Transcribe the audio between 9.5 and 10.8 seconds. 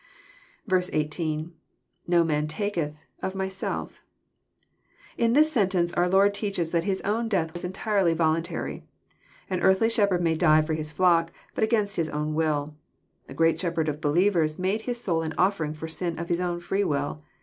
earthly shepherd may die for